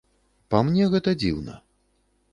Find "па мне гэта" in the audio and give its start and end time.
0.53-1.15